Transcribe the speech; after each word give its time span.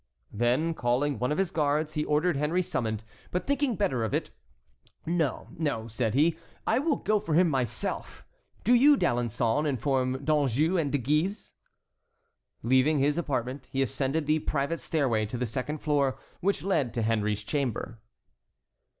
Then, 0.31 0.73
calling 0.73 1.19
one 1.19 1.31
of 1.31 1.37
his 1.37 1.51
guards, 1.51 1.93
he 1.93 2.03
ordered 2.03 2.35
Henry 2.35 2.63
summoned, 2.63 3.03
but 3.29 3.45
thinking 3.45 3.75
better 3.75 4.03
of 4.03 4.15
it: 4.15 4.31
"No, 5.05 5.49
no," 5.59 5.87
said 5.87 6.15
he, 6.15 6.39
"I 6.65 6.79
will 6.79 6.95
go 6.95 7.19
for 7.19 7.35
him 7.35 7.47
myself. 7.51 8.25
Do 8.63 8.73
you, 8.73 8.97
D'Alençon, 8.97 9.67
inform 9.67 10.25
D'Anjou 10.25 10.75
and 10.75 10.91
De 10.91 10.97
Guise." 10.97 11.53
Leaving 12.63 12.97
his 12.97 13.19
apartments, 13.19 13.67
he 13.71 13.83
ascended 13.83 14.25
the 14.25 14.39
private 14.39 14.79
stairway 14.79 15.27
to 15.27 15.37
the 15.37 15.45
second 15.45 15.77
floor, 15.77 16.17
which 16.39 16.63
led 16.63 16.95
to 16.95 17.03
Henry's 17.03 17.43
chamber. 17.43 17.99